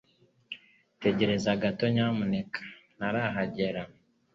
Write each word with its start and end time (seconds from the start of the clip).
Tegereza 1.03 1.51
gato 1.61 1.85
nyamuneka. 1.93 2.61
Ntarahagera 2.95 3.81